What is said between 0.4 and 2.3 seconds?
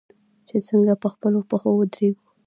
چې څنګه په خپلو پښو ودریږو.